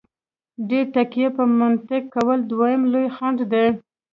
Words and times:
ډېره 0.67 0.89
تکیه 0.95 1.29
په 1.37 1.43
منطق 1.59 2.03
کول 2.15 2.39
دویم 2.51 2.81
لوی 2.91 3.07
خنډ 3.15 3.37
دی. 3.51 3.67